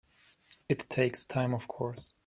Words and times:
It 0.67 0.79
takes 0.89 1.27
time 1.27 1.53
of 1.53 1.67
course. 1.67 2.15